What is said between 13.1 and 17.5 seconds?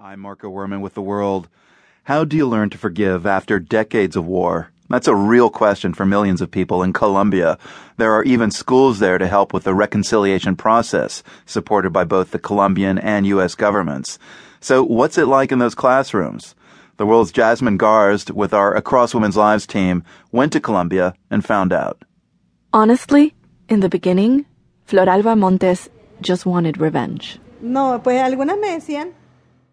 U.S. governments. So, what's it like in those classrooms? The world's